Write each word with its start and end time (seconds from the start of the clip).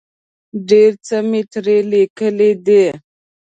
ډېر 0.69 0.91
څه 1.05 1.15
مې 1.29 1.41
ترې 1.51 1.77
لیکلي 1.91 2.51
دي. 2.65 2.85